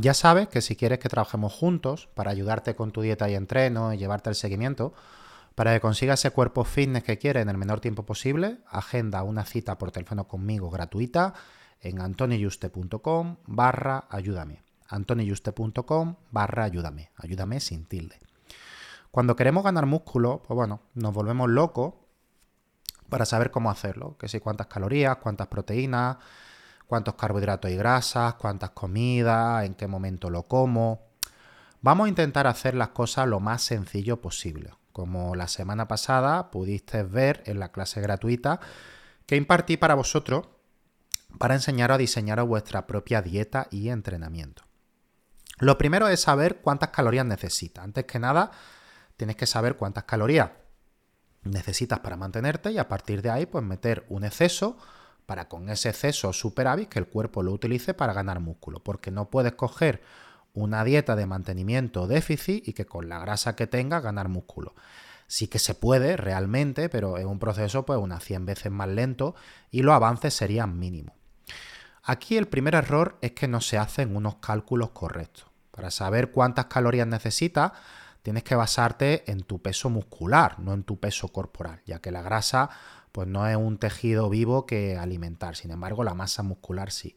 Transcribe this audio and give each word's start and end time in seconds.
Ya 0.00 0.14
sabes 0.14 0.46
que 0.46 0.60
si 0.62 0.76
quieres 0.76 1.00
que 1.00 1.08
trabajemos 1.08 1.52
juntos 1.52 2.08
para 2.14 2.30
ayudarte 2.30 2.76
con 2.76 2.92
tu 2.92 3.02
dieta 3.02 3.28
y 3.28 3.34
entreno 3.34 3.92
y 3.92 3.98
llevarte 3.98 4.30
el 4.30 4.36
seguimiento, 4.36 4.94
para 5.56 5.74
que 5.74 5.80
consigas 5.80 6.20
ese 6.20 6.30
cuerpo 6.30 6.62
fitness 6.62 7.02
que 7.02 7.18
quieres 7.18 7.42
en 7.42 7.48
el 7.48 7.58
menor 7.58 7.80
tiempo 7.80 8.06
posible, 8.06 8.58
agenda 8.70 9.24
una 9.24 9.44
cita 9.44 9.76
por 9.76 9.90
teléfono 9.90 10.28
conmigo 10.28 10.70
gratuita 10.70 11.34
en 11.80 12.00
antoniyuste.com 12.00 13.38
barra 13.46 14.04
ayúdame. 14.08 14.62
antoniyuste.com 14.86 16.14
barra 16.30 16.62
ayúdame. 16.62 17.10
Ayúdame 17.16 17.58
sin 17.58 17.84
tilde. 17.84 18.20
Cuando 19.10 19.34
queremos 19.34 19.64
ganar 19.64 19.86
músculo, 19.86 20.44
pues 20.46 20.54
bueno, 20.54 20.80
nos 20.94 21.12
volvemos 21.12 21.50
locos 21.50 21.94
para 23.08 23.24
saber 23.24 23.50
cómo 23.50 23.68
hacerlo. 23.68 24.16
Que 24.16 24.28
si 24.28 24.38
cuántas 24.38 24.68
calorías, 24.68 25.16
cuántas 25.16 25.48
proteínas, 25.48 26.18
cuántos 26.88 27.14
carbohidratos 27.14 27.70
y 27.70 27.76
grasas, 27.76 28.34
cuántas 28.34 28.70
comidas, 28.70 29.64
en 29.64 29.74
qué 29.74 29.86
momento 29.86 30.30
lo 30.30 30.48
como. 30.48 31.06
Vamos 31.82 32.06
a 32.06 32.08
intentar 32.08 32.48
hacer 32.48 32.74
las 32.74 32.88
cosas 32.88 33.28
lo 33.28 33.38
más 33.38 33.62
sencillo 33.62 34.20
posible. 34.20 34.72
Como 34.92 35.36
la 35.36 35.46
semana 35.46 35.86
pasada 35.86 36.50
pudiste 36.50 37.04
ver 37.04 37.44
en 37.46 37.60
la 37.60 37.70
clase 37.70 38.00
gratuita 38.00 38.58
que 39.26 39.36
impartí 39.36 39.76
para 39.76 39.94
vosotros 39.94 40.48
para 41.38 41.54
enseñaros 41.54 41.96
a 41.96 41.98
diseñar 41.98 42.42
vuestra 42.42 42.86
propia 42.86 43.20
dieta 43.20 43.68
y 43.70 43.90
entrenamiento. 43.90 44.64
Lo 45.58 45.76
primero 45.76 46.08
es 46.08 46.22
saber 46.22 46.62
cuántas 46.62 46.88
calorías 46.88 47.26
necesitas. 47.26 47.84
Antes 47.84 48.06
que 48.06 48.18
nada, 48.18 48.50
tienes 49.18 49.36
que 49.36 49.46
saber 49.46 49.76
cuántas 49.76 50.04
calorías 50.04 50.52
necesitas 51.42 52.00
para 52.00 52.16
mantenerte 52.16 52.72
y 52.72 52.78
a 52.78 52.88
partir 52.88 53.20
de 53.20 53.30
ahí, 53.30 53.44
pues 53.44 53.62
meter 53.62 54.06
un 54.08 54.24
exceso 54.24 54.78
para 55.28 55.46
con 55.46 55.68
ese 55.68 55.90
exceso 55.90 56.32
superávit 56.32 56.88
que 56.88 56.98
el 56.98 57.06
cuerpo 57.06 57.42
lo 57.42 57.52
utilice 57.52 57.92
para 57.92 58.14
ganar 58.14 58.40
músculo, 58.40 58.82
porque 58.82 59.10
no 59.10 59.28
puedes 59.28 59.52
coger 59.52 60.02
una 60.54 60.84
dieta 60.84 61.16
de 61.16 61.26
mantenimiento 61.26 62.06
déficit 62.06 62.66
y 62.66 62.72
que 62.72 62.86
con 62.86 63.10
la 63.10 63.18
grasa 63.18 63.54
que 63.54 63.66
tenga 63.66 64.00
ganar 64.00 64.30
músculo. 64.30 64.74
Sí 65.26 65.48
que 65.48 65.58
se 65.58 65.74
puede 65.74 66.16
realmente, 66.16 66.88
pero 66.88 67.18
es 67.18 67.26
un 67.26 67.38
proceso 67.38 67.84
pues 67.84 67.98
unas 67.98 68.24
100 68.24 68.46
veces 68.46 68.72
más 68.72 68.88
lento 68.88 69.34
y 69.70 69.82
los 69.82 69.94
avances 69.94 70.32
serían 70.32 70.78
mínimos. 70.78 71.14
Aquí 72.02 72.38
el 72.38 72.48
primer 72.48 72.74
error 72.74 73.18
es 73.20 73.32
que 73.32 73.48
no 73.48 73.60
se 73.60 73.76
hacen 73.76 74.16
unos 74.16 74.36
cálculos 74.36 74.92
correctos. 74.92 75.44
Para 75.72 75.90
saber 75.90 76.30
cuántas 76.30 76.64
calorías 76.64 77.06
necesitas, 77.06 77.72
tienes 78.28 78.44
que 78.44 78.56
basarte 78.56 79.30
en 79.32 79.40
tu 79.40 79.62
peso 79.62 79.88
muscular, 79.88 80.60
no 80.60 80.74
en 80.74 80.82
tu 80.82 81.00
peso 81.00 81.28
corporal, 81.28 81.80
ya 81.86 82.00
que 82.00 82.10
la 82.10 82.20
grasa 82.20 82.68
pues 83.10 83.26
no 83.26 83.48
es 83.48 83.56
un 83.56 83.78
tejido 83.78 84.28
vivo 84.28 84.66
que 84.66 84.98
alimentar. 84.98 85.56
Sin 85.56 85.70
embargo, 85.70 86.04
la 86.04 86.12
masa 86.12 86.42
muscular 86.42 86.90
sí. 86.90 87.16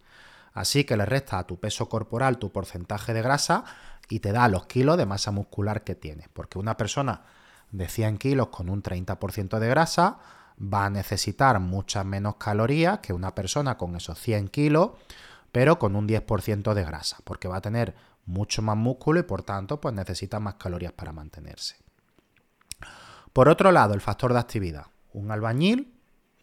Así 0.54 0.86
que 0.86 0.96
le 0.96 1.06
resta 1.06 1.38
a 1.38 1.46
tu 1.46 1.60
peso 1.60 1.90
corporal 1.90 2.38
tu 2.38 2.54
porcentaje 2.54 3.14
de 3.14 3.22
grasa 3.22 3.66
y 4.08 4.22
te 4.22 4.32
da 4.32 4.48
los 4.48 4.68
kilos 4.68 4.96
de 4.96 5.06
masa 5.06 5.32
muscular 5.32 5.84
que 5.84 5.96
tienes. 5.96 6.30
Porque 6.30 6.60
una 6.60 6.78
persona 6.78 7.24
de 7.72 7.90
100 7.90 8.18
kilos 8.18 8.48
con 8.48 8.70
un 8.70 8.82
30% 8.82 9.60
de 9.60 9.68
grasa 9.68 10.18
va 10.62 10.86
a 10.86 10.90
necesitar 10.90 11.60
muchas 11.60 12.06
menos 12.06 12.36
calorías 12.38 13.00
que 13.00 13.12
una 13.12 13.36
persona 13.36 13.78
con 13.78 13.98
esos 13.98 14.18
100 14.18 14.48
kilos, 14.48 14.92
pero 15.52 15.78
con 15.78 15.98
un 15.98 16.08
10% 16.08 16.74
de 16.74 16.86
grasa, 16.86 17.18
porque 17.26 17.50
va 17.50 17.58
a 17.58 17.62
tener 17.62 17.96
mucho 18.26 18.62
más 18.62 18.78
músculo 18.78 19.20
y 19.20 19.24
por 19.24 19.44
tanto 19.44 19.82
pues 19.82 19.94
necesita 19.94 20.40
más 20.40 20.56
calorías 20.56 20.94
para 20.94 21.12
mantenerse. 21.12 21.76
Por 23.34 23.48
otro 23.48 23.72
lado, 23.72 23.94
el 23.94 24.02
factor 24.02 24.34
de 24.34 24.40
actividad. 24.40 24.88
Un 25.14 25.32
albañil 25.32 25.94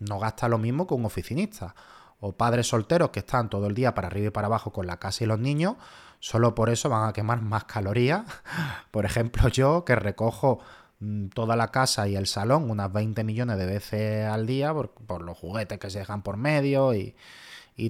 no 0.01 0.19
gasta 0.19 0.49
lo 0.49 0.59
mismo 0.59 0.87
que 0.87 0.95
un 0.95 1.05
oficinista. 1.05 1.75
O 2.21 2.33
padres 2.33 2.67
solteros 2.67 3.11
que 3.11 3.21
están 3.21 3.49
todo 3.49 3.67
el 3.67 3.75
día 3.75 3.95
para 3.95 4.09
arriba 4.09 4.29
y 4.29 4.31
para 4.31 4.47
abajo 4.47 4.73
con 4.73 4.87
la 4.87 4.99
casa 4.99 5.23
y 5.23 5.27
los 5.27 5.39
niños, 5.39 5.77
solo 6.19 6.55
por 6.55 6.69
eso 6.69 6.89
van 6.89 7.09
a 7.09 7.13
quemar 7.13 7.43
más 7.43 7.65
calorías. 7.65 8.25
Por 8.91 9.05
ejemplo, 9.05 9.49
yo 9.49 9.85
que 9.85 9.95
recojo 9.95 10.59
mm, 10.99 11.29
toda 11.29 11.55
la 11.55 11.69
casa 11.69 12.09
y 12.09 12.17
el 12.17 12.27
salón 12.27 12.71
unas 12.71 12.93
20 12.93 13.23
millones 13.23 13.57
de 13.57 13.67
veces 13.67 14.27
al 14.27 14.47
día 14.47 14.75
por, 14.75 15.23
los 15.23 15.39
juguetes 15.39 15.79
que 15.79 15.91
se 15.91 16.01
dejan 16.01 16.23
por 16.23 16.37
medio 16.37 16.93
y, 16.95 17.15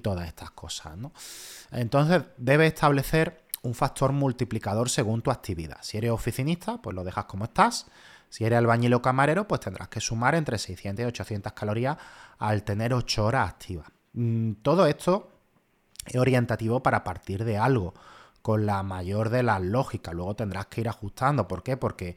todas 0.02 0.28
estas 0.28 0.50
cosas. 0.50 0.98
Entonces, 1.70 2.22
debe 2.36 2.66
establecer 2.66 3.47
un 3.62 3.74
factor 3.74 4.12
multiplicador 4.12 4.88
según 4.88 5.22
tu 5.22 5.30
actividad. 5.30 5.78
Si 5.82 5.98
eres 5.98 6.10
oficinista, 6.10 6.80
pues 6.80 6.94
lo 6.94 7.04
dejas 7.04 7.24
como 7.26 7.44
estás. 7.44 7.86
Si 8.28 8.44
eres 8.44 8.58
albañil 8.58 8.94
o 8.94 9.02
camarero, 9.02 9.48
pues 9.48 9.60
tendrás 9.60 9.88
que 9.88 10.00
sumar 10.00 10.34
entre 10.34 10.58
600 10.58 11.02
y 11.02 11.06
800 11.06 11.52
calorías 11.52 11.96
al 12.38 12.62
tener 12.62 12.92
8 12.92 13.24
horas 13.24 13.48
activas. 13.48 13.88
Mm, 14.12 14.52
todo 14.62 14.86
esto 14.86 15.30
es 16.06 16.16
orientativo 16.16 16.82
para 16.82 17.04
partir 17.04 17.44
de 17.44 17.58
algo, 17.58 17.94
con 18.42 18.66
la 18.66 18.82
mayor 18.82 19.30
de 19.30 19.42
las 19.42 19.60
lógicas. 19.60 20.14
Luego 20.14 20.36
tendrás 20.36 20.66
que 20.66 20.80
ir 20.82 20.88
ajustando. 20.88 21.48
¿Por 21.48 21.62
qué? 21.62 21.76
Porque 21.76 22.16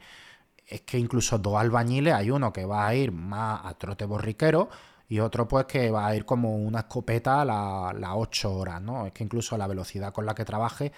es 0.66 0.82
que 0.82 0.98
incluso 0.98 1.38
dos 1.38 1.56
albañiles, 1.56 2.14
hay 2.14 2.30
uno 2.30 2.52
que 2.52 2.64
va 2.64 2.86
a 2.86 2.94
ir 2.94 3.12
más 3.12 3.60
a 3.64 3.74
trote 3.74 4.04
borriquero 4.04 4.70
y 5.12 5.20
otro 5.20 5.46
pues 5.46 5.66
que 5.66 5.90
va 5.90 6.06
a 6.06 6.16
ir 6.16 6.24
como 6.24 6.56
una 6.56 6.78
escopeta 6.80 7.44
las 7.44 8.12
8 8.14 8.50
horas, 8.50 8.80
¿no? 8.80 9.04
Es 9.04 9.12
que 9.12 9.22
incluso 9.22 9.58
la 9.58 9.66
velocidad 9.66 10.10
con 10.10 10.24
la 10.24 10.34
que 10.34 10.46
trabaje 10.46 10.90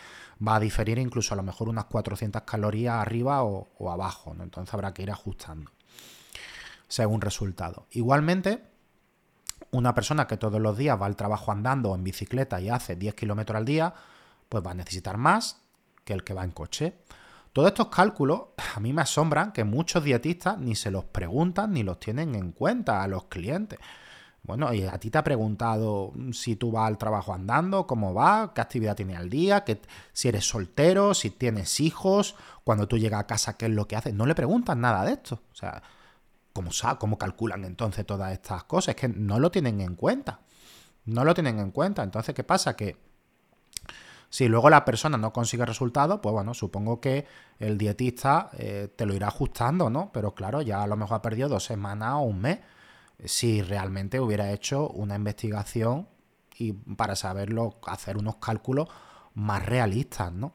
va 0.47 0.55
a 0.55 0.61
diferir 0.61 1.01
incluso 1.01 1.35
a 1.35 1.37
lo 1.37 1.43
mejor 1.43 1.69
unas 1.69 1.87
400 1.87 2.43
calorías 2.43 2.95
arriba 2.95 3.43
o, 3.43 3.91
abajo, 3.91 4.33
¿no? 4.33 4.45
Entonces 4.45 4.73
habrá 4.73 4.95
que 4.95 5.03
ir 5.03 5.11
ajustando 5.11 5.73
según 6.87 7.23
resultado. 7.23 7.89
Igualmente, 7.91 8.63
una 9.73 9.97
persona 9.97 10.29
que 10.29 10.37
todos 10.37 10.61
los 10.61 10.79
días 10.79 10.97
va 11.03 11.07
al 11.07 11.17
trabajo 11.17 11.51
andando 11.51 11.91
o 11.91 11.97
en 11.97 12.05
bicicleta 12.05 12.61
y 12.61 12.69
hace 12.69 12.95
10 12.95 13.17
kilómetros 13.17 13.57
al 13.57 13.65
día, 13.65 13.95
pues 14.49 14.65
va 14.65 14.71
a 14.71 14.75
necesitar 14.75 15.17
más 15.17 15.61
que 16.05 16.13
el 16.13 16.23
que 16.23 16.35
va 16.35 16.45
en 16.45 16.53
coche. 16.53 16.99
Todos 17.55 17.69
estos 17.69 17.87
cálculos 17.87 18.47
a 18.75 18.81
mí 18.81 18.93
me 18.93 19.03
asombran 19.03 19.53
que 19.53 19.63
muchos 19.63 20.03
dietistas 20.03 20.59
ni 20.59 20.75
se 20.75 20.91
los 20.91 21.05
preguntan 21.05 21.73
ni 21.73 21.85
los 21.85 22.01
tienen 22.01 22.35
en 22.35 22.51
cuenta 22.51 23.01
a 23.01 23.07
los 23.07 23.27
clientes. 23.27 23.79
Bueno, 24.43 24.75
y 24.75 24.83
a 24.83 24.99
ti 24.99 25.09
te 25.09 25.19
ha 25.19 25.23
preguntado 25.23 26.13
si 26.33 26.57
tú 26.57 26.73
vas 26.73 26.89
al 26.89 26.99
trabajo 26.99 27.33
andando, 27.33 27.87
cómo 27.87 28.13
va, 28.13 28.53
qué 28.53 28.61
actividad 28.61 28.97
tienes 28.97 29.19
al 29.19 29.31
día, 29.31 29.63
que, 29.63 29.81
si 30.13 30.27
eres 30.27 30.49
soltero, 30.49 31.15
si 31.15 31.31
tienes 31.31 31.79
hijos, 31.79 32.35
cuando 32.65 32.89
tú 32.89 32.99
llegas 32.99 33.21
a 33.21 33.27
casa, 33.29 33.57
qué 33.57 33.67
es 33.67 33.71
lo 33.73 33.87
que 33.87 33.95
haces. 33.95 34.15
No 34.15 34.27
le 34.27 34.35
preguntan 34.35 34.81
nada 34.81 35.05
de 35.05 35.13
esto. 35.13 35.41
O 35.53 35.55
sea, 35.55 35.81
¿cómo, 36.53 36.71
cómo 36.99 37.19
calculan 37.19 37.65
entonces 37.65 38.05
todas 38.05 38.33
estas 38.33 38.65
cosas? 38.65 38.97
Es 38.97 39.01
que 39.01 39.09
no 39.09 39.39
lo 39.39 39.53
tienen 39.53 39.81
en 39.81 39.95
cuenta. 39.95 40.41
No 41.05 41.25
lo 41.25 41.35
tienen 41.35 41.61
en 41.61 41.71
cuenta. 41.71 42.03
Entonces, 42.03 42.35
¿qué 42.35 42.43
pasa? 42.43 42.75
Que 42.75 42.97
si 44.35 44.49
luego 44.49 44.69
la 44.69 44.85
persona 44.85 45.17
no 45.17 45.33
consigue 45.33 45.65
resultados, 45.65 46.19
pues 46.21 46.33
bueno, 46.33 46.55
supongo 46.55 47.01
que 47.01 47.25
el 47.61 47.79
dietista 47.79 48.51
eh, 48.59 48.89
te 48.97 49.07
lo 49.07 49.15
irá 49.15 49.29
ajustando, 49.29 49.89
¿no? 49.91 50.11
Pero 50.13 50.35
claro, 50.35 50.61
ya 50.61 50.83
a 50.83 50.89
lo 50.89 50.97
mejor 50.97 51.19
ha 51.19 51.23
perdido 51.23 51.49
dos 51.49 51.63
semanas 51.63 52.15
o 52.15 52.23
un 52.23 52.41
mes 52.41 52.59
si 53.25 53.63
realmente 53.63 54.19
hubiera 54.19 54.51
hecho 54.51 54.89
una 54.89 55.15
investigación 55.15 56.09
y 56.59 56.73
para 56.73 57.15
saberlo, 57.15 57.79
hacer 57.87 58.17
unos 58.17 58.39
cálculos 58.39 58.89
más 59.35 59.65
realistas, 59.65 60.33
¿no? 60.33 60.55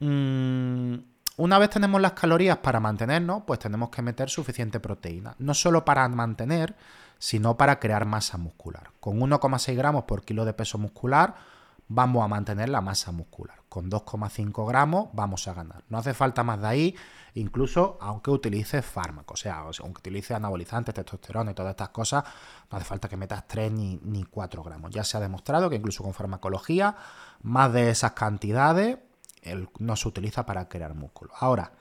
Mm, 0.00 0.94
una 1.36 1.58
vez 1.60 1.70
tenemos 1.70 2.00
las 2.00 2.14
calorías 2.14 2.58
para 2.58 2.80
mantenernos, 2.80 3.44
pues 3.46 3.60
tenemos 3.60 3.90
que 3.90 4.02
meter 4.02 4.28
suficiente 4.28 4.80
proteína. 4.80 5.36
No 5.38 5.54
solo 5.54 5.84
para 5.84 6.08
mantener, 6.08 6.74
sino 7.16 7.56
para 7.56 7.78
crear 7.78 8.06
masa 8.06 8.38
muscular. 8.38 8.90
Con 8.98 9.20
1,6 9.20 9.76
gramos 9.76 10.02
por 10.02 10.24
kilo 10.24 10.44
de 10.44 10.52
peso 10.52 10.78
muscular 10.78 11.59
vamos 11.92 12.24
a 12.24 12.28
mantener 12.28 12.68
la 12.68 12.80
masa 12.80 13.10
muscular. 13.10 13.62
Con 13.68 13.90
2,5 13.90 14.66
gramos 14.66 15.08
vamos 15.12 15.48
a 15.48 15.54
ganar. 15.54 15.82
No 15.88 15.98
hace 15.98 16.14
falta 16.14 16.44
más 16.44 16.60
de 16.60 16.68
ahí, 16.68 16.96
incluso 17.34 17.98
aunque 18.00 18.30
utilices 18.30 18.84
fármacos, 18.86 19.40
o 19.40 19.42
sea, 19.42 19.58
aunque 19.58 19.98
utilices 19.98 20.36
anabolizantes, 20.36 20.94
testosterona 20.94 21.50
y 21.50 21.54
todas 21.54 21.70
estas 21.70 21.88
cosas, 21.88 22.22
no 22.70 22.78
hace 22.78 22.86
falta 22.86 23.08
que 23.08 23.16
metas 23.16 23.46
3 23.48 23.72
ni, 23.72 24.00
ni 24.04 24.22
4 24.22 24.62
gramos. 24.62 24.92
Ya 24.92 25.02
se 25.02 25.16
ha 25.16 25.20
demostrado 25.20 25.68
que 25.68 25.76
incluso 25.76 26.04
con 26.04 26.14
farmacología, 26.14 26.94
más 27.42 27.72
de 27.72 27.90
esas 27.90 28.12
cantidades 28.12 28.98
no 29.78 29.96
se 29.96 30.08
utiliza 30.08 30.46
para 30.46 30.68
crear 30.68 30.94
músculo. 30.94 31.32
Ahora, 31.40 31.72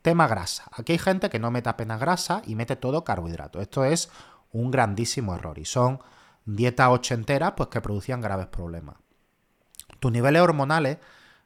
tema 0.00 0.28
grasa. 0.28 0.66
Aquí 0.70 0.92
hay 0.92 0.98
gente 0.98 1.28
que 1.28 1.40
no 1.40 1.50
mete 1.50 1.68
apenas 1.68 1.98
grasa 1.98 2.40
y 2.46 2.54
mete 2.54 2.76
todo 2.76 3.02
carbohidrato. 3.02 3.60
Esto 3.60 3.84
es 3.84 4.10
un 4.52 4.70
grandísimo 4.70 5.34
error 5.34 5.58
y 5.58 5.64
son 5.64 5.98
dietas 6.44 6.90
ochenteras 6.90 7.54
pues, 7.56 7.68
que 7.68 7.80
producían 7.80 8.20
graves 8.20 8.46
problemas. 8.46 8.94
Tus 10.06 10.12
niveles 10.12 10.40
hormonales 10.40 10.98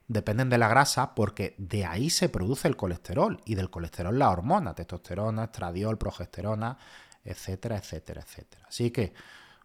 dependen 0.07 0.51
de 0.51 0.59
la 0.59 0.69
grasa 0.69 1.15
porque 1.15 1.55
de 1.57 1.87
ahí 1.87 2.11
se 2.11 2.29
produce 2.29 2.69
el 2.69 2.77
colesterol 2.77 3.41
y 3.47 3.55
del 3.55 3.71
colesterol 3.71 4.19
la 4.19 4.29
hormona, 4.29 4.75
testosterona, 4.75 5.45
estradiol, 5.45 5.97
progesterona, 5.97 6.77
etcétera, 7.25 7.79
etcétera, 7.79 8.21
etcétera. 8.21 8.67
Así 8.69 8.91
que 8.91 9.15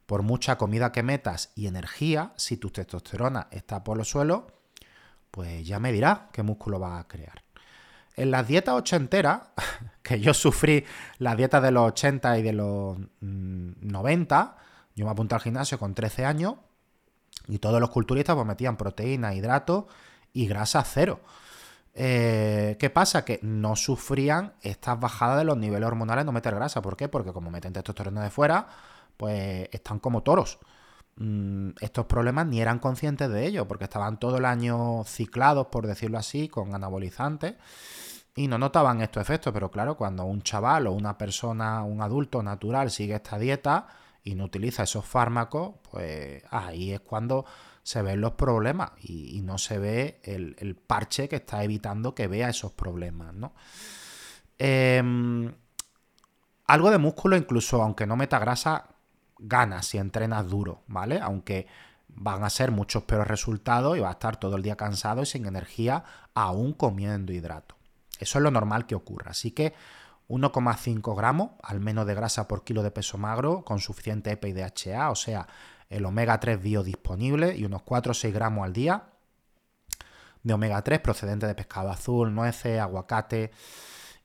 por 0.05 0.21
mucha 0.21 0.57
comida 0.57 0.93
que 0.93 1.03
metas 1.03 1.51
y 1.55 1.67
energía, 1.67 2.31
si 2.37 2.55
tu 2.55 2.69
testosterona 2.69 3.49
está 3.51 3.83
por 3.83 3.97
los 3.97 4.07
suelos, 4.07 4.43
pues 5.29 5.67
ya 5.67 5.77
me 5.77 5.91
dirá 5.91 6.29
qué 6.31 6.41
músculo 6.41 6.79
va 6.79 6.97
a 6.97 7.07
crear. 7.09 7.43
En 8.15 8.31
las 8.31 8.47
dietas 8.47 8.75
ochenteras, 8.75 9.41
que 10.03 10.21
yo 10.21 10.33
sufrí 10.33 10.85
las 11.17 11.35
dietas 11.35 11.61
de 11.61 11.71
los 11.71 11.85
80 11.89 12.37
y 12.37 12.43
de 12.43 12.53
los 12.53 12.97
90, 13.19 14.41
mm, 14.41 14.95
yo 14.95 15.03
me 15.03 15.11
apunté 15.11 15.35
al 15.35 15.41
gimnasio 15.41 15.77
con 15.77 15.93
13 15.93 16.23
años 16.23 16.55
y 17.47 17.59
todos 17.59 17.79
los 17.79 17.89
culturistas 17.89 18.35
pues 18.35 18.47
metían 18.47 18.77
proteína, 18.77 19.33
hidratos 19.33 19.85
y 20.33 20.47
grasa 20.47 20.83
cero. 20.83 21.21
Eh, 21.93 22.75
¿Qué 22.77 22.89
pasa? 22.89 23.23
Que 23.23 23.39
no 23.41 23.75
sufrían 23.75 24.53
estas 24.61 24.99
bajadas 24.99 25.37
de 25.37 25.45
los 25.45 25.57
niveles 25.57 25.87
hormonales 25.87 26.25
no 26.25 26.33
meter 26.33 26.53
grasa. 26.53 26.81
¿Por 26.81 26.97
qué? 26.97 27.07
Porque 27.07 27.31
como 27.31 27.49
meten 27.51 27.73
testosterona 27.73 28.21
de 28.23 28.29
fuera, 28.29 28.67
pues 29.17 29.69
están 29.71 29.99
como 29.99 30.21
toros. 30.21 30.59
Mm, 31.17 31.69
estos 31.79 32.05
problemas 32.05 32.45
ni 32.47 32.59
eran 32.61 32.79
conscientes 32.79 33.29
de 33.29 33.45
ello, 33.47 33.67
porque 33.67 33.85
estaban 33.85 34.19
todo 34.19 34.37
el 34.37 34.45
año 34.45 35.03
ciclados, 35.05 35.67
por 35.67 35.87
decirlo 35.87 36.17
así, 36.17 36.49
con 36.49 36.75
anabolizantes 36.75 37.55
y 38.35 38.47
no 38.47 38.57
notaban 38.57 39.01
estos 39.01 39.21
efectos. 39.21 39.53
Pero 39.53 39.71
claro, 39.71 39.95
cuando 39.95 40.25
un 40.25 40.41
chaval 40.41 40.87
o 40.87 40.93
una 40.93 41.17
persona, 41.17 41.83
un 41.83 42.01
adulto 42.01 42.43
natural 42.43 42.91
sigue 42.91 43.15
esta 43.15 43.37
dieta, 43.39 43.87
y 44.25 44.33
no 44.33 44.43
utiliza 44.43 44.83
esos 44.83 45.05
fármacos, 45.05 45.75
pues 45.89 46.43
ahí 46.49 46.91
es 46.91 46.99
cuando 46.99 47.45
se 47.83 48.01
ven 48.01 48.19
los 48.19 48.33
problemas 48.33 48.91
y, 48.99 49.39
no 49.43 49.59
se 49.59 49.77
ve 49.77 50.19
el, 50.23 50.75
parche 50.75 51.29
que 51.29 51.35
está 51.35 51.63
evitando 51.63 52.15
que 52.15 52.27
vea 52.27 52.49
esos 52.49 52.71
problemas, 52.71 53.35
¿no? 53.35 53.53
Em, 54.57 55.53
algo 56.65 56.89
de 56.89 56.97
músculo, 56.97 57.37
incluso 57.37 57.83
aunque 57.83 58.07
no 58.07 58.15
meta 58.15 58.39
grasa, 58.39 58.89
gana 59.37 59.83
si 59.83 59.99
entrenas 59.99 60.49
duro, 60.49 60.81
¿vale? 60.87 61.19
Aunque 61.21 61.67
van 62.07 62.43
a 62.43 62.49
ser 62.49 62.71
muchos 62.71 63.03
peores 63.03 63.27
resultados 63.27 63.95
y 63.95 63.99
va 63.99 64.09
a 64.09 64.13
estar 64.13 64.37
todo 64.37 64.55
el 64.55 64.63
día 64.63 64.75
cansado 64.75 65.21
y 65.21 65.27
sin 65.27 65.45
energía, 65.45 66.03
aún 66.33 66.73
comiendo 66.73 67.31
hidrato. 67.31 67.75
Eso 68.19 68.39
es 68.39 68.43
lo 68.43 68.49
normal 68.49 68.87
que 68.87 68.95
ocurra. 68.95 69.31
Así 69.31 69.51
que 69.51 69.73
1,5 70.27 71.15
gramos 71.15 71.51
al 71.61 71.79
menos 71.79 72.05
de 72.07 72.15
grasa 72.15 72.47
por 72.47 72.63
kilo 72.63 72.83
de 72.83 72.91
peso 72.91 73.17
magro 73.17 73.63
con 73.63 73.79
suficiente 73.79 74.31
EPA 74.31 74.47
y 74.47 74.53
DHA, 74.53 75.11
o 75.11 75.15
sea, 75.15 75.47
el 75.89 76.05
omega 76.05 76.39
3 76.39 76.61
biodisponible 76.61 77.55
y 77.55 77.65
unos 77.65 77.83
4 77.83 78.11
o 78.11 78.13
6 78.13 78.33
gramos 78.33 78.65
al 78.65 78.73
día 78.73 79.03
de 80.45 80.53
omega 80.53 80.81
3 80.81 80.99
procedente 80.99 81.47
de 81.47 81.55
pescado 81.55 81.89
azul, 81.89 82.33
nueces, 82.33 82.79
aguacate. 82.79 83.51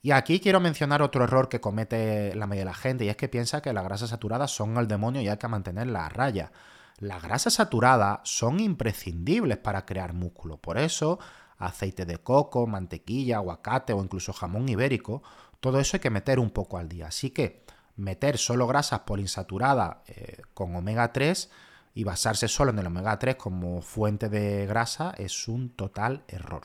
Y 0.02 0.11
aquí 0.12 0.38
quiero 0.38 0.61
mencionar 0.61 1.02
otro 1.02 1.25
error 1.25 1.49
que 1.49 1.61
comete 1.61 2.35
la 2.35 2.46
mayoría 2.46 2.67
de 2.67 2.70
la 2.70 2.75
gente 2.75 3.05
y 3.05 3.08
es 3.08 3.17
que 3.17 3.29
piensa 3.29 3.62
que 3.62 3.73
las 3.73 3.85
grasas 3.85 4.11
saturadas 4.11 4.50
son 4.50 4.76
el 4.76 4.87
demonio 4.87 5.23
y 5.23 5.29
hay 5.29 5.38
que 5.38 5.49
mantenerlas 5.49 6.05
a 6.05 6.08
raya. 6.11 6.53
Las 6.99 7.23
grasas 7.23 7.55
saturadas 7.55 8.20
son 8.25 8.61
imprescindibles 8.61 9.56
para 9.56 9.87
crear 9.87 10.12
músculo, 10.12 10.58
por 10.58 10.76
eso 10.76 11.19
aceite 11.60 12.04
de 12.04 12.18
coco, 12.18 12.66
mantequilla, 12.66 13.36
aguacate 13.36 13.92
o 13.92 14.02
incluso 14.02 14.32
jamón 14.32 14.68
ibérico 14.68 15.22
todo 15.60 15.78
eso 15.78 15.96
hay 15.96 16.00
que 16.00 16.10
meter 16.10 16.38
un 16.40 16.50
poco 16.50 16.78
al 16.78 16.88
día. 16.88 17.06
Así 17.08 17.30
que 17.30 17.62
meter 17.96 18.38
solo 18.38 18.66
grasas 18.66 19.00
poliinsaturadas 19.00 19.98
eh, 20.08 20.42
con 20.54 20.74
omega 20.74 21.12
3 21.12 21.50
y 21.94 22.04
basarse 22.04 22.48
solo 22.48 22.70
en 22.70 22.78
el 22.78 22.86
omega 22.86 23.18
3 23.18 23.36
como 23.36 23.82
fuente 23.82 24.28
de 24.28 24.66
grasa 24.66 25.14
es 25.18 25.48
un 25.48 25.70
total 25.70 26.24
error. 26.28 26.62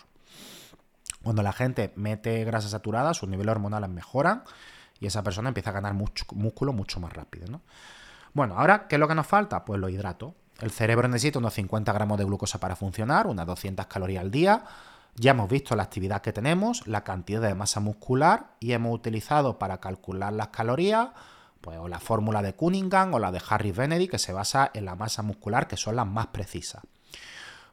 Cuando 1.22 1.44
la 1.44 1.54
gente 1.54 1.92
mete 1.96 2.44
grasa 2.46 2.70
saturada, 2.70 3.14
sus 3.14 3.28
niveles 3.28 3.52
hormonales 3.52 3.90
mejoran 3.90 4.44
y 5.00 5.08
esa 5.08 5.24
persona 5.24 5.50
empieza 5.50 5.72
a 5.72 5.74
ganar 5.74 5.94
músculo 5.94 6.72
mucho 6.72 7.00
más 7.00 7.12
rápido. 7.12 7.62
Bueno, 8.34 8.58
ahora, 8.58 8.88
¿qué 8.88 8.96
es 8.96 9.00
lo 9.00 9.08
que 9.08 9.16
nos 9.16 9.28
falta? 9.28 9.66
Pues 9.66 9.80
los 9.80 9.92
hidratos. 9.92 10.34
El 10.60 10.72
cerebro 10.72 11.08
necesita 11.08 11.40
unos 11.40 11.54
50 11.54 11.92
gramos 11.92 12.18
de 12.18 12.24
glucosa 12.24 12.60
para 12.60 12.76
funcionar, 12.76 13.28
unas 13.28 13.46
200 13.46 13.86
calorías 13.88 14.22
al 14.22 14.32
día. 14.32 14.64
Ya 15.16 15.32
hemos 15.32 15.50
visto 15.50 15.76
la 15.76 15.84
actividad 15.84 16.22
que 16.22 16.34
tenemos, 16.34 16.88
la 16.88 17.04
cantidad 17.04 17.42
de 17.42 17.56
masa 17.56 17.80
muscular 17.80 18.56
y 18.60 18.74
hemos 18.74 18.94
utilizado 18.94 19.60
para 19.60 19.80
calcular 19.80 20.34
las 20.34 20.50
calorías 20.50 21.10
pues, 21.62 21.78
o 21.78 21.88
la 21.88 22.00
fórmula 22.00 22.42
de 22.42 22.54
Cunningham 22.54 23.14
o 23.14 23.20
la 23.20 23.32
de 23.32 23.42
Harry 23.50 23.72
Benedict 23.72 24.12
que 24.12 24.20
se 24.20 24.34
basa 24.34 24.72
en 24.74 24.86
la 24.86 24.96
masa 24.96 25.24
muscular 25.24 25.68
que 25.68 25.78
son 25.78 25.96
las 25.96 26.08
más 26.08 26.28
precisas. 26.28 26.84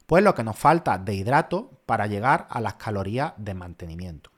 Pues 0.06 0.22
lo 0.24 0.34
que 0.34 0.44
nos 0.44 0.56
falta 0.56 0.98
de 0.98 1.14
hidrato 1.14 1.70
para 1.86 2.06
llegar 2.06 2.46
a 2.50 2.60
las 2.60 2.74
calorías 2.74 3.32
de 3.36 3.54
mantenimiento. 3.54 4.30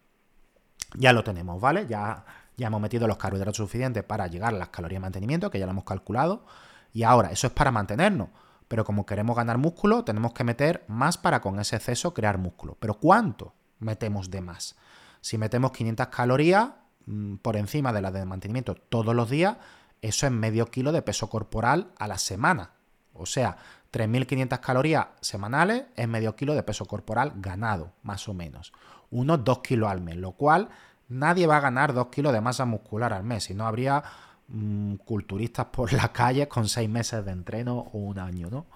Ya 0.97 1.13
lo 1.13 1.25
tenemos, 1.25 1.61
¿vale? 1.61 1.87
Ya, 1.87 2.25
ya 2.57 2.69
hemos 2.69 2.81
metido 2.81 3.09
los 3.09 3.17
carbohidratos 3.17 3.57
suficientes 3.57 4.05
para 4.05 4.27
llegar 4.29 4.55
a 4.55 4.59
las 4.59 4.69
calorías 4.69 5.01
de 5.01 5.03
mantenimiento, 5.03 5.51
que 5.51 5.59
ya 5.59 5.67
lo 5.67 5.73
hemos 5.73 5.85
calculado. 5.85 6.47
Y 6.95 7.03
ahora, 7.03 7.31
eso 7.31 7.49
es 7.49 7.53
para 7.53 7.71
mantenernos 7.71 8.29
pero 8.69 8.85
como 8.85 9.07
queremos 9.07 9.37
ganar 9.37 9.59
músculo, 9.59 10.05
tenemos 10.05 10.33
que 10.33 10.45
meter 10.45 10.85
más 10.89 11.19
para 11.19 11.41
con 11.41 11.61
ese 11.61 11.77
exceso 11.77 12.15
crear 12.15 12.39
músculo. 12.39 12.77
Pero 12.81 12.95
¿cuánto 12.95 13.55
metemos 13.79 14.31
de 14.31 14.41
más? 14.41 14.77
Si 15.21 15.39
metemos 15.39 15.73
500 15.73 16.09
calorías 16.09 16.71
mm, 17.07 17.37
por 17.37 17.57
encima 17.57 17.93
de 17.93 18.03
la 18.03 18.11
de 18.11 18.25
mantenimiento 18.25 18.75
todos 18.75 19.15
los 19.15 19.31
días, 19.31 19.57
eso 20.01 20.27
es 20.27 20.33
medio 20.33 20.67
kilo 20.67 20.93
de 20.93 21.03
peso 21.03 21.29
corporal 21.29 21.93
a 21.99 22.09
la 22.09 22.19
semana. 22.19 22.73
O 23.13 23.27
sea, 23.27 23.57
3.500 23.93 24.61
calorías 24.61 25.07
semanales 25.21 25.85
es 25.95 26.09
medio 26.09 26.35
kilo 26.35 26.55
de 26.55 26.63
peso 26.63 26.87
corporal 26.87 27.35
ganado, 27.37 27.93
más 28.03 28.29
o 28.29 28.35
menos. 28.35 28.73
Unos 29.11 29.45
2 29.45 29.61
kilos 29.61 29.89
al 29.89 30.01
mes, 30.01 30.17
lo 30.17 30.33
cual 30.33 30.69
nadie 31.09 31.47
va 31.47 31.59
a 31.59 31.61
ganar 31.61 31.95
2 31.95 32.09
kilos 32.09 32.33
de 32.33 32.41
masa 32.41 32.65
muscular 32.65 33.13
al 33.13 33.23
mes, 33.23 33.45
si 33.45 33.55
no 33.55 33.67
habría 33.67 34.03
Mm, 34.49 34.97
culturistas 34.97 35.67
por 35.67 35.93
la 35.95 36.13
calle 36.13 36.49
con 36.49 36.69
seis 36.69 36.89
meses 36.89 37.25
de 37.25 37.33
entreno 37.33 37.79
o 37.93 37.99
un 37.99 38.19
año, 38.19 38.51
¿no? 38.51 38.67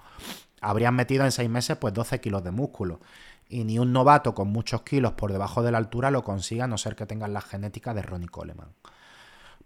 Habrían 0.61 0.95
metido 0.95 1.25
en 1.25 1.31
seis 1.31 1.49
meses 1.49 1.77
pues 1.77 1.93
12 1.93 2.19
kilos 2.19 2.43
de 2.43 2.51
músculo. 2.51 2.99
Y 3.47 3.63
ni 3.63 3.79
un 3.79 3.93
novato 3.93 4.33
con 4.33 4.49
muchos 4.49 4.81
kilos 4.81 5.13
por 5.13 5.31
debajo 5.31 5.63
de 5.63 5.71
la 5.71 5.77
altura 5.77 6.11
lo 6.11 6.23
consiga, 6.23 6.65
a 6.65 6.67
no 6.67 6.77
ser 6.77 6.95
que 6.95 7.05
tengan 7.05 7.33
la 7.33 7.41
genética 7.41 7.93
de 7.93 8.01
Ronnie 8.01 8.27
Coleman. 8.27 8.69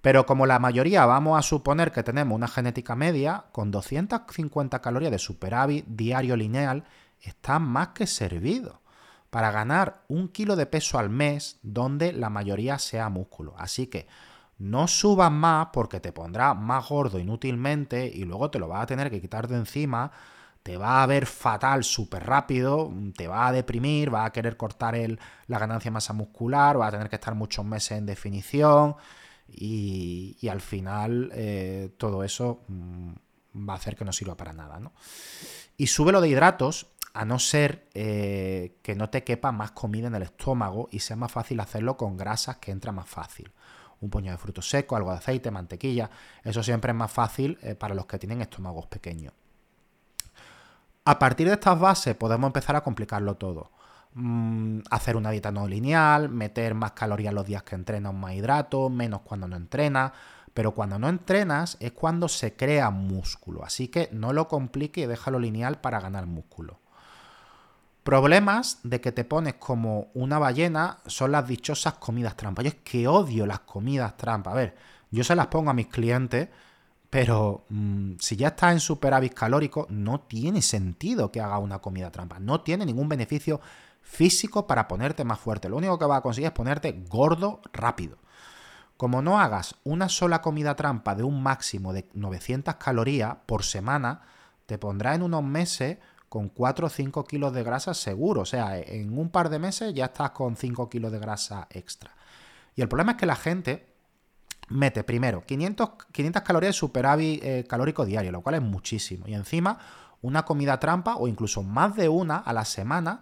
Pero 0.02 0.26
como 0.26 0.46
la 0.46 0.60
mayoría 0.60 1.06
vamos 1.06 1.40
a 1.40 1.42
suponer 1.42 1.92
que 1.92 2.04
tenemos 2.04 2.36
una 2.36 2.48
genética 2.48 2.96
media, 2.96 3.46
con 3.52 3.72
250 3.72 4.82
calorías 4.82 5.12
de 5.12 5.20
superávit 5.20 5.86
diario 5.88 6.36
lineal, 6.36 6.84
está 7.22 7.60
más 7.60 7.90
que 7.90 8.08
servido 8.08 8.82
para 9.30 9.52
ganar 9.52 10.04
un 10.10 10.28
kilo 10.28 10.56
de 10.56 10.66
peso 10.66 11.00
al 11.00 11.10
mes 11.10 11.60
donde 11.64 12.12
la 12.14 12.30
mayoría 12.30 12.78
sea 12.78 13.10
músculo. 13.10 13.56
Así 13.58 13.88
que 13.88 14.08
no 14.58 14.88
subas 14.88 15.32
más 15.32 15.68
porque 15.74 16.00
te 16.00 16.12
pondrá 16.12 16.54
más 16.54 16.88
gordo 16.88 17.20
inútilmente 17.20 18.06
y 18.06 18.24
luego 18.26 18.50
te 18.52 18.60
lo 18.60 18.68
vas 18.68 18.84
a 18.84 18.88
tener 18.88 19.10
que 19.10 19.22
quitar 19.22 19.48
de 19.48 19.58
encima, 19.58 20.12
te 20.62 20.78
va 20.78 21.04
a 21.04 21.06
ver 21.06 21.26
fatal 21.26 21.84
súper 21.84 22.26
rápido, 22.26 22.92
te 23.18 23.28
va 23.28 23.48
a 23.48 23.52
deprimir, 23.52 24.14
va 24.14 24.26
a 24.26 24.32
querer 24.32 24.56
cortar 24.56 24.96
el, 24.96 25.20
la 25.48 25.60
ganancia 25.60 25.90
de 25.90 25.94
masa 25.94 26.14
muscular, 26.14 26.80
va 26.80 26.88
a 26.88 26.92
tener 26.92 27.10
que 27.10 27.16
estar 27.16 27.36
muchos 27.36 27.66
meses 27.66 27.98
en 27.98 28.06
definición 28.06 28.96
y, 29.50 30.48
al 30.50 30.62
final 30.62 31.30
eh, 31.34 31.94
todo 31.98 32.24
eso 32.24 32.64
mm, 32.70 33.12
va 33.68 33.74
a 33.74 33.76
hacer 33.76 33.96
que 33.98 34.06
no 34.06 34.14
sirva 34.14 34.38
para 34.38 34.54
nada. 34.54 34.80
¿no? 34.80 34.94
Y 35.76 35.88
sube 35.88 36.14
lo 36.14 36.22
de 36.22 36.30
hidratos, 36.30 36.88
a 37.14 37.26
no 37.26 37.38
ser 37.38 37.88
eh, 37.94 38.80
que 38.82 38.96
no 38.96 39.10
te 39.10 39.24
quepa 39.24 39.52
más 39.52 39.72
comida 39.72 40.08
en 40.08 40.16
el 40.16 40.24
estómago 40.24 40.88
y 40.92 41.00
sea 41.00 41.16
más 41.16 41.32
fácil 41.32 41.60
hacerlo 41.60 41.96
con 41.96 42.18
grasas 42.18 42.58
que 42.58 42.72
entra 42.72 42.92
más 42.92 43.08
fácil 43.08 43.52
un 44.04 44.10
puñado 44.10 44.38
de 44.38 44.42
frutos 44.42 44.70
secos, 44.70 44.98
algo 44.98 45.12
de 45.12 45.18
aceite, 45.18 45.50
mantequilla. 45.50 46.10
Eso 46.44 46.62
siempre 46.62 46.92
es 46.92 46.98
más 46.98 47.12
fácil 47.12 47.58
eh, 47.62 47.76
para 47.76 47.96
los 47.96 48.06
que 48.06 48.20
tienen 48.20 48.42
estómagos 48.42 48.88
pequeños. 48.88 49.34
A 51.06 51.20
partir 51.20 51.48
de 51.48 51.54
estas 51.54 51.80
bases 51.80 52.16
podemos 52.16 52.48
empezar 52.48 52.76
a 52.76 52.82
complicarlo 52.82 53.36
todo. 53.36 53.72
mm, 54.16 54.82
hacer 54.92 55.18
una 55.18 55.32
dieta 55.32 55.52
no 55.52 55.68
lineal, 55.68 56.30
meter 56.30 56.76
más 56.76 56.92
calorías 56.92 57.34
los 57.34 57.48
días 57.48 57.64
que 57.64 57.74
entrenas, 57.76 58.14
más 58.14 58.34
hidratos, 58.34 58.92
menos 58.92 59.22
cuando 59.22 59.48
no 59.48 59.56
entrenas. 59.56 60.12
Pero 60.54 60.74
cuando 60.74 61.00
no 61.00 61.10
entrenas 61.10 61.78
es 61.80 61.94
cuando 61.94 62.28
se 62.28 62.56
crea 62.56 62.92
músculo. 62.92 63.64
Así 63.64 63.88
que 63.88 64.10
no 64.12 64.32
lo 64.34 64.48
complique 64.48 65.02
y 65.02 65.06
déjalo 65.08 65.40
lineal 65.40 65.82
para 65.82 66.00
ganar 66.00 66.28
músculo. 66.28 66.83
Problemas 68.04 68.80
de 68.84 69.00
que 69.00 69.14
te 69.14 69.24
pones 69.24 69.54
como 69.56 70.10
una 70.14 70.38
ballena 70.38 70.98
son 71.06 71.32
las 71.32 71.48
dichosas 71.48 71.94
comidas 71.94 72.36
trampa. 72.36 72.62
Yo 72.62 72.70
es 72.70 72.76
que 72.76 73.08
odio 73.08 73.46
las 73.46 73.62
comidas 73.62 74.18
trampa. 74.18 74.52
A 74.52 74.56
ver, 74.56 74.76
yo 75.10 75.24
se 75.24 75.36
las 75.36 75.48
pongo 75.48 75.70
a 75.70 75.74
mis 75.74 75.88
clientes, 75.88 76.50
pero 77.10 77.66
mm, 77.70 78.16
si 78.20 78.36
ya 78.36 78.50
estás 78.50 78.74
en 78.74 78.82
superávit 78.82 79.34
calórico, 79.34 79.88
no 79.90 80.20
tiene 80.20 80.62
sentido 80.62 81.32
que 81.32 81.40
haga 81.40 81.60
una 81.60 81.80
comida 81.80 82.12
trampa. 82.12 82.40
No 82.40 82.60
tiene 82.60 82.86
ningún 82.86 83.08
beneficio 83.08 83.62
físico 84.02 84.68
para 84.68 84.90
ponerte 84.90 85.24
más 85.24 85.40
fuerte. 85.40 85.70
Lo 85.70 85.78
único 85.78 85.98
que 85.98 86.06
va 86.06 86.18
a 86.18 86.22
conseguir 86.22 86.48
es 86.48 86.54
ponerte 86.54 87.06
gordo 87.08 87.62
rápido. 87.72 88.18
Como 88.98 89.22
no 89.22 89.40
hagas 89.40 89.76
una 89.86 90.10
sola 90.10 90.42
comida 90.42 90.76
trampa 90.76 91.16
de 91.16 91.24
un 91.24 91.42
máximo 91.42 91.94
de 91.94 92.10
900 92.14 92.76
calorías 92.76 93.38
por 93.46 93.64
semana, 93.64 94.24
te 94.66 94.78
pondrá 94.78 95.16
en 95.16 95.24
unos 95.24 95.44
meses 95.44 96.00
con 96.34 96.50
4 96.50 96.88
o 96.88 96.90
5 96.90 97.26
kilos 97.26 97.54
de 97.54 97.62
grasa 97.62 97.94
seguro. 97.94 98.42
O 98.42 98.46
sea, 98.46 98.80
en 98.80 99.16
un 99.20 99.30
par 99.30 99.50
de 99.50 99.60
meses 99.60 99.94
ya 99.94 100.06
estás 100.06 100.32
con 100.32 100.56
5 100.56 100.90
kilos 100.90 101.12
de 101.12 101.20
grasa 101.20 101.68
extra. 101.70 102.10
Y 102.76 102.82
el 102.82 102.88
problema 102.88 103.12
es 103.12 103.18
que 103.20 103.28
la 103.28 103.36
gente 103.36 103.86
mete 104.70 105.04
primero 105.04 105.46
500, 105.46 105.92
500 106.12 106.42
calorías 106.42 106.70
de 106.74 106.80
superávit 106.80 107.44
eh, 107.44 107.66
calórico 107.70 108.04
diario, 108.04 108.32
lo 108.32 108.42
cual 108.42 108.56
es 108.56 108.64
muchísimo. 108.64 109.28
Y 109.28 109.36
encima 109.36 109.78
una 110.24 110.44
comida 110.44 110.80
trampa 110.80 111.18
o 111.18 111.28
incluso 111.28 111.62
más 111.62 111.96
de 111.96 112.10
una 112.10 112.38
a 112.38 112.52
la 112.52 112.66
semana, 112.66 113.22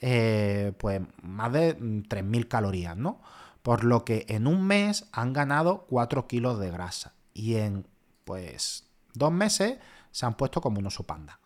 eh, 0.00 0.72
pues 0.78 1.00
más 1.22 1.52
de 1.52 1.78
3.000 1.78 2.24
mm, 2.24 2.48
calorías, 2.48 2.96
¿no? 2.96 3.20
Por 3.62 3.84
lo 3.84 4.04
que 4.04 4.26
en 4.28 4.48
un 4.48 4.66
mes 4.66 5.06
han 5.12 5.32
ganado 5.32 5.86
4 5.88 6.26
kilos 6.26 6.58
de 6.58 6.72
grasa. 6.72 7.14
Y 7.34 7.54
en, 7.54 7.86
pues, 8.24 8.88
dos 9.14 9.30
meses 9.30 9.78
se 10.10 10.26
han 10.26 10.34
puesto 10.34 10.60
como 10.60 10.80
un 10.80 10.86
oso 10.86 11.04
panda 11.04 11.38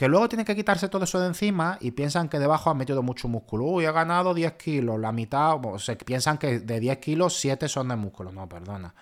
que 0.00 0.08
luego 0.08 0.30
tienen 0.30 0.46
que 0.46 0.56
quitarse 0.56 0.88
todo 0.88 1.04
eso 1.04 1.20
de 1.20 1.26
encima 1.26 1.76
y 1.78 1.90
piensan 1.90 2.30
que 2.30 2.38
debajo 2.38 2.70
han 2.70 2.78
metido 2.78 3.02
mucho 3.02 3.28
músculo. 3.28 3.66
Uy, 3.66 3.84
he 3.84 3.92
ganado 3.92 4.32
10 4.32 4.54
kilos, 4.54 4.98
la 4.98 5.12
mitad, 5.12 5.62
o 5.62 5.78
se 5.78 5.94
piensan 5.94 6.38
que 6.38 6.58
de 6.58 6.80
10 6.80 6.96
kilos 7.00 7.36
7 7.38 7.68
son 7.68 7.88
de 7.88 7.96
músculo. 7.96 8.32
No, 8.32 8.48
perdona. 8.48 8.94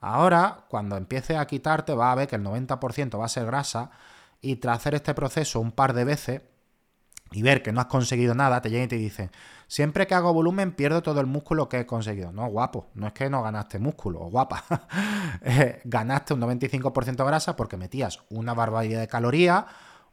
Ahora, 0.00 0.64
cuando 0.70 0.96
empieces 0.96 1.36
a 1.36 1.46
quitarte, 1.46 1.92
va 1.92 2.12
a 2.12 2.14
ver 2.14 2.28
que 2.28 2.36
el 2.36 2.44
90% 2.44 3.20
va 3.20 3.26
a 3.26 3.28
ser 3.28 3.44
grasa 3.44 3.90
y 4.40 4.56
tras 4.56 4.78
hacer 4.78 4.94
este 4.94 5.12
proceso 5.12 5.60
un 5.60 5.70
par 5.70 5.92
de 5.92 6.04
veces 6.04 6.40
y 7.30 7.42
ver 7.42 7.62
que 7.62 7.70
no 7.70 7.82
has 7.82 7.88
conseguido 7.88 8.34
nada, 8.34 8.62
te 8.62 8.70
llegan 8.70 8.86
y 8.86 8.88
te 8.88 8.96
dicen, 8.96 9.30
siempre 9.66 10.06
que 10.06 10.14
hago 10.14 10.32
volumen 10.32 10.72
pierdo 10.72 11.02
todo 11.02 11.20
el 11.20 11.26
músculo 11.26 11.68
que 11.68 11.80
he 11.80 11.84
conseguido. 11.84 12.32
No, 12.32 12.46
guapo, 12.46 12.86
no 12.94 13.08
es 13.08 13.12
que 13.12 13.28
no 13.28 13.42
ganaste 13.42 13.78
músculo, 13.78 14.20
guapa. 14.20 14.64
Eh, 15.42 15.82
ganaste 15.84 16.32
un 16.32 16.40
95% 16.40 17.16
de 17.16 17.24
grasa 17.24 17.54
porque 17.54 17.76
metías 17.76 18.20
una 18.30 18.54
barbaridad 18.54 19.00
de 19.00 19.08
calorías 19.08 19.66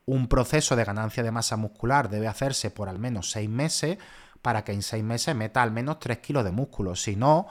un 0.05 0.27
proceso 0.27 0.75
de 0.75 0.83
ganancia 0.83 1.23
de 1.23 1.31
masa 1.31 1.57
muscular 1.57 2.09
debe 2.09 2.27
hacerse 2.27 2.69
por 2.69 2.89
al 2.89 2.99
menos 2.99 3.31
6 3.31 3.49
meses 3.49 3.97
para 4.41 4.63
que 4.63 4.71
en 4.71 4.83
6 4.83 5.03
meses 5.03 5.35
meta 5.35 5.63
al 5.63 5.71
menos 5.71 5.99
3 5.99 6.19
kilos 6.19 6.43
de 6.43 6.51
músculo. 6.51 6.95
Si 6.95 7.15
no, 7.15 7.47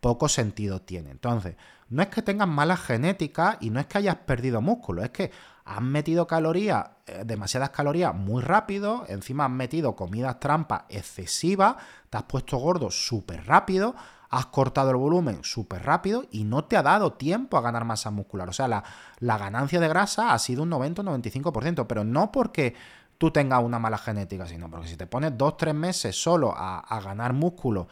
poco 0.00 0.28
sentido 0.28 0.80
tiene. 0.82 1.10
Entonces, 1.10 1.56
no 1.88 2.02
es 2.02 2.08
que 2.08 2.22
tengas 2.22 2.48
mala 2.48 2.76
genética 2.76 3.58
y 3.60 3.70
no 3.70 3.80
es 3.80 3.86
que 3.86 3.98
hayas 3.98 4.16
perdido 4.16 4.60
músculo, 4.60 5.02
es 5.02 5.10
que 5.10 5.30
has 5.64 5.82
metido 5.82 6.26
calorías, 6.26 6.90
eh, 7.06 7.22
demasiadas 7.26 7.70
calorías 7.70 8.14
muy 8.14 8.42
rápido, 8.42 9.04
encima 9.08 9.46
has 9.46 9.50
metido 9.50 9.96
comidas 9.96 10.38
trampas 10.38 10.82
excesivas, 10.88 11.76
te 12.08 12.18
has 12.18 12.24
puesto 12.24 12.56
gordo 12.58 12.90
súper 12.90 13.44
rápido, 13.46 13.96
has 14.30 14.46
cortado 14.46 14.90
el 14.90 14.96
volumen 14.96 15.40
súper 15.42 15.84
rápido 15.84 16.24
y 16.30 16.44
no 16.44 16.64
te 16.64 16.76
ha 16.76 16.82
dado 16.82 17.12
tiempo 17.12 17.56
a 17.56 17.60
ganar 17.60 17.84
masa 17.84 18.10
muscular. 18.10 18.48
O 18.48 18.52
sea, 18.52 18.68
la, 18.68 19.38
ganancia 19.38 19.80
de 19.80 19.88
grasa 19.88 20.32
ha 20.32 20.38
sido 20.38 20.62
un 20.64 20.70
90-95%, 20.70 21.86
pero 21.86 22.04
no 22.04 22.32
porque 22.32 22.74
tú 23.18 23.30
tengas 23.30 23.62
una 23.62 23.78
mala 23.78 23.98
genética, 23.98 24.46
sino 24.46 24.70
porque 24.70 24.88
si 24.88 24.96
te 24.96 25.06
pones 25.06 25.32
2-3 25.32 25.74
meses 25.74 26.20
solo 26.20 26.54
a, 26.56 27.00
ganar 27.02 27.32
músculo 27.32 27.88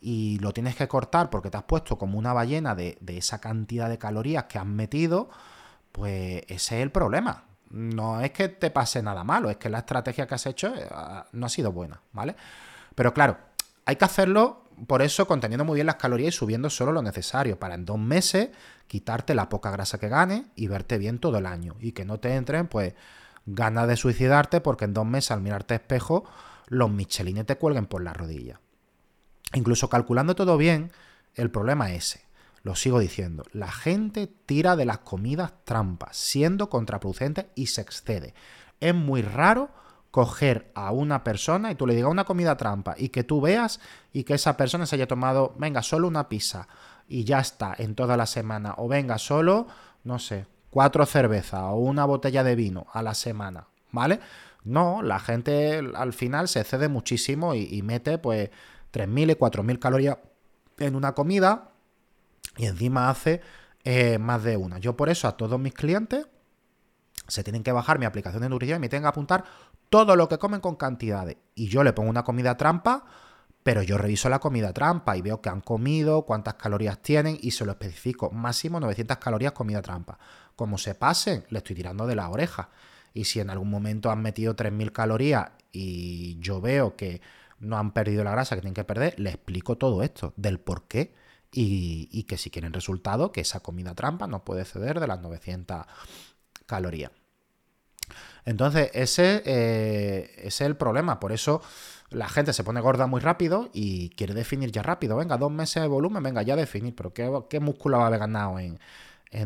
y 0.00 0.38
lo 0.38 0.52
tienes 0.52 0.76
que 0.76 0.86
cortar 0.86 1.30
porque 1.30 1.50
te 1.50 1.56
has 1.56 1.64
puesto 1.64 1.98
como 1.98 2.18
una 2.18 2.32
ballena 2.32 2.74
de, 2.74 2.98
de 3.00 3.18
esa 3.18 3.40
cantidad 3.40 3.88
de 3.88 3.98
calorías 3.98 4.44
que 4.44 4.58
has 4.58 4.66
metido, 4.66 5.28
pues 5.92 6.42
ese 6.48 6.78
es 6.78 6.82
el 6.82 6.92
problema. 6.92 7.44
No 7.70 8.20
es 8.20 8.30
que 8.30 8.48
te 8.48 8.70
pase 8.70 9.02
nada 9.02 9.24
malo, 9.24 9.50
es 9.50 9.56
que 9.56 9.68
la 9.68 9.78
estrategia 9.78 10.26
que 10.26 10.34
has 10.34 10.46
hecho 10.46 10.74
eh, 10.74 10.88
no 11.32 11.46
ha 11.46 11.48
sido 11.48 11.72
buena, 11.72 12.00
¿vale? 12.12 12.34
Pero 12.94 13.12
claro, 13.12 13.36
hay 13.84 13.96
que 13.96 14.04
hacerlo 14.04 14.67
por 14.86 15.02
eso 15.02 15.26
conteniendo 15.26 15.64
muy 15.64 15.76
bien 15.76 15.86
las 15.86 15.96
calorías 15.96 16.34
y 16.34 16.36
subiendo 16.36 16.70
solo 16.70 16.92
lo 16.92 17.02
necesario 17.02 17.58
para 17.58 17.74
en 17.74 17.84
dos 17.84 17.98
meses 17.98 18.50
quitarte 18.86 19.34
la 19.34 19.48
poca 19.48 19.70
grasa 19.70 19.98
que 19.98 20.08
gane 20.08 20.46
y 20.54 20.66
verte 20.68 20.98
bien 20.98 21.18
todo 21.18 21.38
el 21.38 21.46
año 21.46 21.76
y 21.80 21.92
que 21.92 22.04
no 22.04 22.18
te 22.20 22.34
entren 22.34 22.68
pues 22.68 22.94
ganas 23.46 23.88
de 23.88 23.96
suicidarte 23.96 24.60
porque 24.60 24.84
en 24.84 24.94
dos 24.94 25.06
meses 25.06 25.30
al 25.30 25.40
mirarte 25.40 25.74
espejo 25.74 26.24
los 26.66 26.90
michelines 26.90 27.46
te 27.46 27.56
cuelguen 27.56 27.86
por 27.86 28.02
la 28.02 28.12
rodilla. 28.12 28.60
Incluso 29.54 29.88
calculando 29.88 30.34
todo 30.34 30.56
bien, 30.56 30.92
el 31.34 31.50
problema 31.50 31.90
es 31.92 32.14
ese. 32.14 32.28
Lo 32.62 32.74
sigo 32.74 32.98
diciendo, 32.98 33.44
la 33.52 33.70
gente 33.70 34.26
tira 34.26 34.76
de 34.76 34.84
las 34.84 34.98
comidas 34.98 35.52
trampas, 35.64 36.16
siendo 36.16 36.68
contraproducente 36.68 37.48
y 37.54 37.66
se 37.66 37.80
excede. 37.80 38.34
Es 38.80 38.94
muy 38.94 39.22
raro 39.22 39.70
coger 40.10 40.70
a 40.74 40.92
una 40.92 41.22
persona 41.22 41.70
y 41.70 41.74
tú 41.74 41.86
le 41.86 41.94
digas 41.94 42.10
una 42.10 42.24
comida 42.24 42.56
trampa 42.56 42.94
y 42.96 43.10
que 43.10 43.24
tú 43.24 43.40
veas 43.40 43.80
y 44.12 44.24
que 44.24 44.34
esa 44.34 44.56
persona 44.56 44.86
se 44.86 44.96
haya 44.96 45.06
tomado, 45.06 45.54
venga, 45.58 45.82
solo 45.82 46.08
una 46.08 46.28
pizza 46.28 46.66
y 47.08 47.24
ya 47.24 47.40
está 47.40 47.74
en 47.78 47.94
toda 47.94 48.16
la 48.16 48.26
semana, 48.26 48.74
o 48.76 48.88
venga, 48.88 49.18
solo, 49.18 49.66
no 50.04 50.18
sé, 50.18 50.46
cuatro 50.70 51.06
cervezas 51.06 51.60
o 51.62 51.76
una 51.76 52.04
botella 52.04 52.44
de 52.44 52.54
vino 52.54 52.86
a 52.92 53.02
la 53.02 53.14
semana, 53.14 53.68
¿vale? 53.90 54.20
No, 54.64 55.02
la 55.02 55.18
gente 55.18 55.80
al 55.94 56.12
final 56.12 56.48
se 56.48 56.64
cede 56.64 56.88
muchísimo 56.88 57.54
y, 57.54 57.80
mete 57.82 58.18
pues 58.18 58.50
3.000 58.92 59.32
y 59.32 59.34
4.000 59.34 59.78
calorías 59.78 60.18
en 60.78 60.94
una 60.94 61.14
comida 61.14 61.70
y 62.56 62.66
encima 62.66 63.08
hace 63.08 63.40
eh, 63.84 64.18
más 64.18 64.42
de 64.42 64.56
una. 64.56 64.78
Yo 64.78 64.96
por 64.96 65.08
eso 65.08 65.28
a 65.28 65.36
todos 65.36 65.58
mis 65.58 65.72
clientes 65.72 66.26
se 67.28 67.44
tienen 67.44 67.62
que 67.62 67.72
bajar 67.72 67.98
mi 67.98 68.06
aplicación 68.06 68.42
de 68.42 68.48
nutrición 68.48 68.78
y 68.78 68.80
me 68.80 68.88
tienen 68.88 69.04
que 69.04 69.08
apuntar 69.08 69.44
todo 69.90 70.16
lo 70.16 70.28
que 70.28 70.38
comen 70.38 70.60
con 70.60 70.76
cantidades. 70.76 71.36
Y 71.54 71.68
yo 71.68 71.84
le 71.84 71.92
pongo 71.92 72.10
una 72.10 72.24
comida 72.24 72.56
trampa, 72.56 73.04
pero 73.62 73.82
yo 73.82 73.98
reviso 73.98 74.28
la 74.28 74.38
comida 74.38 74.72
trampa 74.72 75.16
y 75.16 75.22
veo 75.22 75.40
que 75.40 75.50
han 75.50 75.60
comido, 75.60 76.22
cuántas 76.22 76.54
calorías 76.54 77.00
tienen 77.00 77.38
y 77.40 77.50
se 77.50 77.64
lo 77.64 77.72
especifico. 77.72 78.30
Máximo 78.30 78.80
900 78.80 79.18
calorías 79.18 79.52
comida 79.52 79.82
trampa. 79.82 80.18
Como 80.56 80.78
se 80.78 80.94
pasen, 80.94 81.44
le 81.50 81.58
estoy 81.58 81.76
tirando 81.76 82.06
de 82.06 82.16
la 82.16 82.30
oreja. 82.30 82.70
Y 83.12 83.24
si 83.24 83.40
en 83.40 83.50
algún 83.50 83.70
momento 83.70 84.10
han 84.10 84.22
metido 84.22 84.56
3.000 84.56 84.92
calorías 84.92 85.50
y 85.70 86.38
yo 86.40 86.60
veo 86.60 86.96
que 86.96 87.20
no 87.58 87.76
han 87.76 87.92
perdido 87.92 88.24
la 88.24 88.30
grasa 88.30 88.54
que 88.54 88.62
tienen 88.62 88.74
que 88.74 88.84
perder, 88.84 89.18
le 89.18 89.30
explico 89.30 89.76
todo 89.76 90.02
esto, 90.02 90.32
del 90.36 90.60
por 90.60 90.86
qué. 90.88 91.14
Y, 91.50 92.08
y 92.12 92.24
que 92.24 92.36
si 92.36 92.50
quieren 92.50 92.74
resultado, 92.74 93.32
que 93.32 93.40
esa 93.40 93.60
comida 93.60 93.94
trampa 93.94 94.26
no 94.26 94.44
puede 94.44 94.66
ceder 94.66 95.00
de 95.00 95.06
las 95.06 95.20
900 95.20 95.86
calorías. 96.68 97.10
Entonces, 98.44 98.90
ese, 98.94 99.42
eh, 99.44 100.30
es 100.38 100.60
el 100.60 100.76
problema. 100.76 101.18
Por 101.18 101.32
eso 101.32 101.60
la 102.10 102.28
gente 102.28 102.52
se 102.52 102.64
pone 102.64 102.80
gorda 102.80 103.06
muy 103.06 103.20
rápido 103.20 103.68
y 103.72 104.10
quiere 104.10 104.34
definir 104.34 104.70
ya 104.70 104.82
rápido. 104.82 105.16
Venga, 105.16 105.36
dos 105.36 105.50
meses 105.50 105.82
de 105.82 105.88
volumen, 105.88 106.22
venga, 106.22 106.42
ya 106.42 106.56
definir. 106.56 106.94
Pero 106.94 107.12
¿qué, 107.12 107.60
músculo 107.60 107.98
va 107.98 108.04
a 108.04 108.06
haber 108.06 108.20
ganado 108.20 108.58
en, 108.58 108.78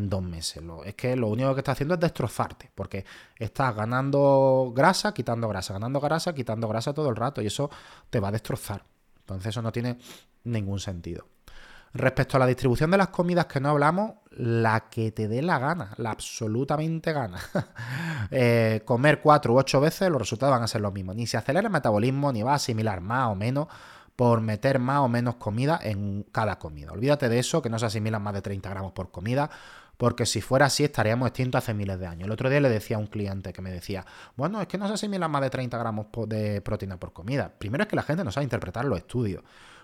dos 0.09 0.23
meses? 0.23 0.63
es 0.85 0.95
que 0.95 1.15
lo 1.15 1.27
único 1.27 1.53
que 1.53 1.61
está 1.61 1.73
haciendo 1.73 1.95
es 1.95 1.99
destrozarte. 1.99 2.71
Porque 2.73 3.05
estás 3.37 3.75
ganando 3.75 4.71
grasa, 4.75 5.13
quitando 5.13 5.47
grasa, 5.49 5.73
ganando 5.73 5.99
grasa, 5.99 6.33
quitando 6.33 6.67
grasa 6.67 6.93
todo 6.93 7.09
el 7.09 7.15
rato. 7.15 7.41
Y 7.41 7.47
eso 7.47 7.69
te 8.09 8.19
va 8.19 8.29
a 8.29 8.31
destrozar. 8.31 8.85
Entonces, 9.19 9.47
eso 9.47 9.61
no 9.61 9.71
tiene 9.71 9.97
ningún 10.43 10.79
sentido. 10.79 11.32
Respecto 11.93 12.37
a 12.37 12.39
la 12.39 12.47
distribución 12.47 12.89
de 12.89 12.97
las 12.97 13.09
comidas 13.09 13.45
que 13.45 13.59
no 13.59 13.69
hablamos, 13.69 14.13
la 14.31 14.89
que 14.89 15.11
te 15.11 15.27
dé 15.27 15.43
la 15.43 15.59
gana, 15.59 15.93
la 15.97 16.11
absolutamente 16.11 17.13
gana. 17.13 17.39
Eh, 18.31 18.81
comer 18.85 19.19
cuatro 19.21 19.53
u 19.53 19.57
ocho 19.59 19.81
veces, 19.81 20.09
los 20.09 20.19
resultados 20.19 20.53
van 20.53 20.63
a 20.63 20.67
ser 20.67 20.81
los 20.81 20.93
mismos. 20.93 21.15
Ni 21.15 21.27
se 21.27 21.37
acelera 21.37 21.67
el 21.67 21.71
metabolismo, 21.71 22.31
ni 22.31 22.41
va 22.41 22.53
a 22.53 22.55
asimilar 22.55 23.01
más 23.01 23.27
o 23.27 23.35
menos 23.35 23.67
por 24.15 24.41
meter 24.41 24.79
más 24.79 24.99
o 24.99 25.09
menos 25.09 25.35
comida 25.35 25.79
en 25.83 26.25
cada 26.31 26.57
comida. 26.57 26.93
Olvídate 26.93 27.29
de 27.29 27.39
eso, 27.39 27.61
que 27.61 27.69
no 27.69 27.77
se 27.77 27.85
asimilan 27.85 28.21
más 28.21 28.33
de 28.33 28.41
30 28.41 28.69
gramos 28.69 28.93
por 28.93 29.11
comida, 29.11 29.49
porque 29.97 30.25
si 30.25 30.41
fuera 30.41 30.67
así 30.67 30.83
estaríamos 30.83 31.27
extintos 31.27 31.59
hace 31.59 31.73
miles 31.73 31.99
de 31.99 32.07
años. 32.07 32.25
El 32.25 32.31
otro 32.31 32.49
día 32.49 32.59
le 32.59 32.69
decía 32.69 32.97
a 32.97 32.99
un 32.99 33.07
cliente 33.07 33.53
que 33.53 33.61
me 33.61 33.71
decía, 33.71 34.05
bueno, 34.35 34.61
es 34.61 34.67
que 34.67 34.77
no 34.77 34.87
se 34.87 34.93
asimilan 34.93 35.29
más 35.29 35.41
de 35.41 35.49
30 35.49 35.77
gramos 35.77 36.07
de 36.27 36.61
proteína 36.61 36.97
por 36.97 37.13
comida. 37.13 37.51
Primero 37.57 37.83
es 37.83 37.89
que 37.89 37.95
la 37.95 38.03
gente 38.03 38.23
no 38.23 38.31
sabe 38.31 38.45
interpretar 38.45 38.85
los 38.85 38.97
estudios. 38.97 39.43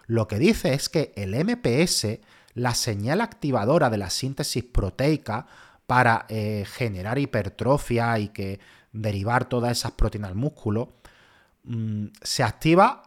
Lo 0.09 0.27
que 0.27 0.39
dice 0.39 0.73
es 0.73 0.89
que 0.89 1.13
el 1.15 1.35
MPS, 1.35 2.19
la 2.55 2.73
señal 2.73 3.21
activadora 3.21 3.91
de 3.91 3.99
la 3.99 4.09
síntesis 4.09 4.63
proteica 4.63 5.45
para 5.85 6.25
eh, 6.29 6.65
generar 6.67 7.19
hipertrofia 7.19 8.17
y 8.17 8.29
que 8.29 8.59
derivar 8.91 9.45
todas 9.45 9.77
esas 9.77 9.91
proteínas 9.91 10.31
al 10.31 10.35
músculo, 10.35 10.93
mm, 11.63 12.07
se 12.23 12.41
activa 12.41 13.03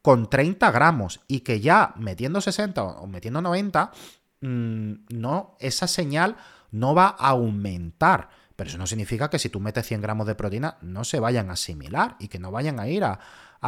con 0.00 0.30
30 0.30 0.70
gramos 0.70 1.20
y 1.28 1.40
que 1.40 1.60
ya 1.60 1.92
metiendo 1.96 2.40
60 2.40 2.82
o 2.82 3.06
metiendo 3.06 3.42
90, 3.42 3.92
mm, 4.40 4.92
no, 5.10 5.54
esa 5.60 5.86
señal 5.86 6.36
no 6.70 6.94
va 6.94 7.08
a 7.08 7.28
aumentar. 7.28 8.30
Pero 8.56 8.70
eso 8.70 8.78
no 8.78 8.86
significa 8.86 9.28
que 9.28 9.38
si 9.38 9.50
tú 9.50 9.60
metes 9.60 9.86
100 9.86 10.00
gramos 10.00 10.26
de 10.26 10.34
proteína 10.34 10.78
no 10.80 11.04
se 11.04 11.20
vayan 11.20 11.50
a 11.50 11.52
asimilar 11.52 12.16
y 12.18 12.28
que 12.28 12.38
no 12.38 12.50
vayan 12.50 12.80
a 12.80 12.88
ir 12.88 13.04
a, 13.04 13.20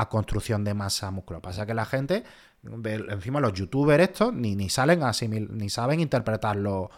construcción 0.09 0.65
de 0.65 0.75
masa 0.75 1.11
muscular. 1.11 1.43
Pasa 1.43 1.67
que 1.67 1.75
la 1.75 1.85
gente, 1.85 2.25
encima 2.63 3.41
los 3.41 3.53
youtubers 3.53 4.03
estos, 4.03 4.35
ni, 4.35 4.55
ni 4.55 4.69
salen 4.69 5.03
a 5.03 5.13
ni 5.23 5.71
saben 5.71 6.01
interpretar 6.01 6.57
los, 6.57 6.89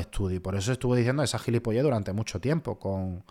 estudios. 0.00 0.42
Por 0.42 0.56
eso 0.56 0.72
estuve 0.72 0.98
diciendo 0.98 1.22
esa 1.22 1.38
gilipollez 1.38 1.82
durante 1.82 2.12
mucho 2.12 2.40
tiempo, 2.40 2.78
con, 2.78 3.24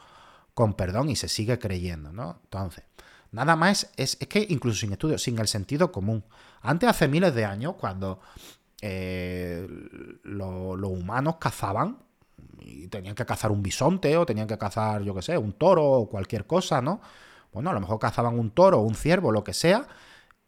con 0.54 0.74
perdón, 0.74 1.10
y 1.10 1.16
se 1.16 1.28
sigue 1.28 1.60
creyendo, 1.60 2.14
¿no? 2.14 2.40
Entonces, 2.44 2.84
Nada 3.36 3.58
más 3.58 3.92
es, 3.98 4.16
que 4.16 4.48
incluso 4.50 4.80
sin 4.80 4.94
estudios, 4.94 5.22
sin 5.22 5.38
el 5.40 5.50
sentido 5.50 5.92
común. 5.92 6.24
Antes, 6.62 6.90
hace 6.90 7.10
miles 7.10 7.36
de 7.36 7.44
años, 7.44 7.76
cuando 7.78 8.22
eh, 8.82 9.68
los 10.24 10.90
humanos 10.90 11.36
cazaban, 11.38 11.98
y 12.62 12.88
tenían 12.88 13.14
que 13.14 13.26
cazar 13.26 13.52
un 13.52 13.62
bisonte 13.62 14.16
o 14.16 14.26
tenían 14.26 14.48
que 14.48 14.58
cazar, 14.58 15.02
yo 15.02 15.14
qué 15.14 15.22
sé, 15.22 15.38
un 15.38 15.52
toro 15.52 15.84
o 15.84 16.10
cualquier 16.10 16.48
cosa, 16.48 16.82
¿no? 16.82 17.02
Bueno, 17.52 17.72
a 17.72 17.74
lo 17.74 17.82
mejor 17.82 18.00
cazaban 18.00 18.40
un 18.40 18.52
toro 18.52 18.80
un 18.80 18.96
ciervo, 18.96 19.34
lo 19.34 19.44
que 19.44 19.54
sea, 19.54 19.86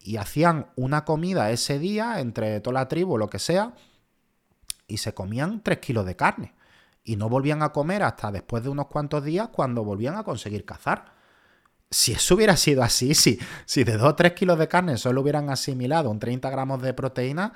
y 0.07 0.15
hacían 0.15 0.67
una 0.77 1.03
comida 1.03 1.51
ese 1.51 1.79
día 1.79 2.21
entre 2.21 2.61
toda 2.61 2.75
la 2.75 2.87
tribu, 2.87 3.17
lo 3.17 3.29
que 3.29 3.39
sea, 3.39 3.73
y 4.87 4.99
se 4.99 5.13
comían 5.13 5.61
tres 5.61 5.79
kilos 5.79 6.05
de 6.05 6.15
carne. 6.15 6.53
Y 7.03 7.17
no 7.17 7.27
volvían 7.27 7.61
a 7.61 7.73
comer 7.73 8.03
hasta 8.03 8.31
después 8.31 8.63
de 8.63 8.69
unos 8.69 8.87
cuantos 8.87 9.23
días 9.25 9.49
cuando 9.49 9.83
volvían 9.83 10.15
a 10.15 10.23
conseguir 10.23 10.63
cazar 10.63 11.17
si 11.89 12.13
eso 12.13 12.35
hubiera 12.35 12.55
sido 12.57 12.83
así, 12.83 13.13
si, 13.15 13.37
si 13.65 13.83
de 13.83 13.97
2 13.97 14.09
o 14.09 14.15
3 14.15 14.33
kilos 14.33 14.57
de 14.57 14.67
carne 14.67 14.97
solo 14.97 15.21
hubieran 15.21 15.49
asimilado 15.49 16.09
un 16.09 16.19
30 16.19 16.49
gramos 16.49 16.81
de 16.81 16.93
proteína, 16.93 17.53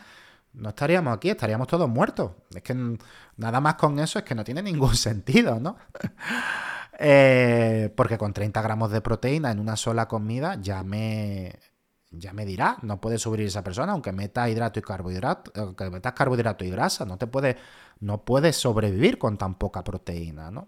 no 0.54 0.70
estaríamos 0.70 1.16
aquí, 1.16 1.30
estaríamos 1.30 1.68
todos 1.68 1.88
muertos. 1.88 2.32
Es 2.54 2.64
que 2.64 2.98
nada 3.38 3.62
más 3.62 3.76
con 3.76 4.00
eso 4.00 4.20
es 4.20 4.26
que 4.26 4.36
no 4.36 4.44
tiene 4.44 4.62
ningún 4.62 4.96
sentido, 5.08 5.60
¿no? 5.60 5.78
Eh, 7.04 7.92
porque 7.96 8.20
con 8.20 8.32
30 8.32 8.62
gramos 8.62 8.92
de 8.92 9.02
proteína 9.02 9.50
en 9.50 9.60
una 9.60 9.76
sola 9.76 10.08
comida 10.08 10.60
ya 10.62 10.84
me, 10.84 11.58
ya 12.12 12.34
me 12.34 12.46
dirá, 12.46 12.78
no 12.82 13.02
puede 13.02 13.18
subir 13.18 13.42
esa 13.42 13.64
persona, 13.64 13.94
aunque 13.94 14.12
meta 14.12 14.50
hidrato 14.50 14.80
y 14.80 14.84
carbohidrato, 14.84 15.52
aunque 15.56 15.90
metas 15.90 16.14
carbohidrato 16.14 16.66
y 16.66 16.70
grasa, 16.70 17.06
no 17.06 17.18
te 17.18 17.28
puede, 17.28 17.58
no 18.00 18.24
puedes 18.24 18.58
sobrevivir 18.58 19.18
con 19.18 19.38
tan 19.38 19.56
poca 19.56 19.84
proteína, 19.84 20.52
¿no? 20.52 20.68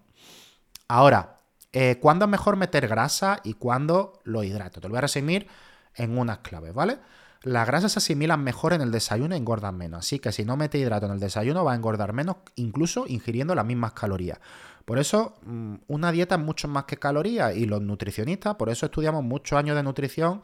Ahora, 0.88 1.34
eh, 1.76 1.98
¿Cuándo 2.00 2.26
es 2.26 2.30
mejor 2.30 2.56
meter 2.56 2.86
grasa 2.86 3.40
y 3.42 3.54
cuándo 3.54 4.20
lo 4.22 4.44
hidrato? 4.44 4.80
Te 4.80 4.86
lo 4.86 4.92
voy 4.92 4.98
a 4.98 5.00
resumir 5.02 5.48
en 5.96 6.16
unas 6.16 6.38
claves, 6.38 6.72
¿vale? 6.72 6.98
Las 7.42 7.66
grasas 7.66 7.90
se 7.90 7.98
asimilan 7.98 8.44
mejor 8.44 8.74
en 8.74 8.80
el 8.80 8.92
desayuno 8.92 9.34
y 9.34 9.38
engordan 9.38 9.76
menos. 9.76 10.06
Así 10.06 10.20
que 10.20 10.30
si 10.30 10.44
no 10.44 10.56
mete 10.56 10.78
hidrato 10.78 11.06
en 11.06 11.12
el 11.12 11.18
desayuno 11.18 11.64
va 11.64 11.72
a 11.72 11.74
engordar 11.74 12.12
menos, 12.12 12.36
incluso 12.54 13.06
ingiriendo 13.08 13.56
las 13.56 13.66
mismas 13.66 13.92
calorías. 13.92 14.38
Por 14.84 15.00
eso, 15.00 15.34
mm, 15.42 15.74
una 15.88 16.12
dieta 16.12 16.36
es 16.36 16.40
mucho 16.40 16.68
más 16.68 16.84
que 16.84 16.96
calorías 16.96 17.56
y 17.56 17.66
los 17.66 17.82
nutricionistas, 17.82 18.54
por 18.54 18.68
eso 18.68 18.86
estudiamos 18.86 19.24
muchos 19.24 19.58
años 19.58 19.74
de 19.74 19.82
nutrición 19.82 20.42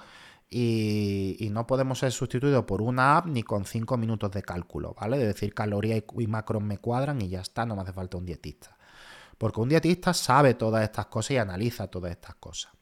y, 0.50 1.48
no 1.52 1.66
podemos 1.66 2.00
ser 2.00 2.12
sustituidos 2.12 2.64
por 2.64 2.82
una 2.82 3.16
app 3.16 3.26
ni 3.26 3.42
con 3.42 3.64
cinco 3.64 3.96
minutos 3.96 4.30
de 4.32 4.42
cálculo, 4.42 4.94
¿vale? 5.00 5.18
De 5.18 5.26
decir 5.28 5.54
calorías 5.54 6.02
y, 6.16 6.22
y 6.22 6.26
macros 6.26 6.62
me 6.62 6.78
cuadran 6.78 7.22
y 7.22 7.28
ya 7.28 7.40
está, 7.40 7.64
no 7.64 7.76
me 7.76 7.82
hace 7.82 7.92
falta 7.92 8.16
un 8.16 8.26
dietista. 8.26 8.76
Porque 9.38 9.60
un 9.60 9.68
dietista 9.68 10.12
sabe 10.12 10.54
todas 10.54 10.82
estas 10.82 11.06
cosas 11.06 11.30
y 11.32 11.36
analiza 11.38 11.86
todas 11.86 12.10
estas 12.10 12.34
cosas. 12.34 12.72